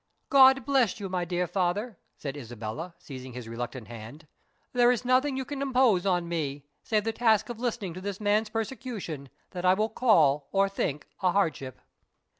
[0.31, 4.25] "God bless you, my dear father," said Isabella, seizing his reluctant hand
[4.73, 8.19] "there is nothing you can impose on me, save the task of listening to this
[8.19, 11.79] man's persecution, that I will call, or think, a hardship."